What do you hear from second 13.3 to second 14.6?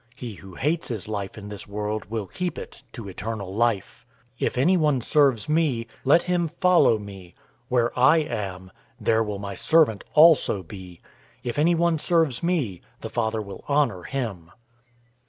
will honor him.